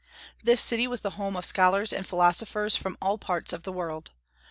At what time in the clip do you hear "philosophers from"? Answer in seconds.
2.07-2.97